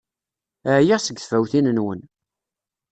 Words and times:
Ɛyiɣ 0.75 0.99
seg 1.03 1.17
tfawtin-nwen! 1.19 2.01